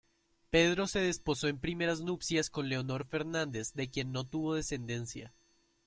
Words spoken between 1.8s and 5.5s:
nupcias con Leonor Fernández, de quien no tuvo descendencia.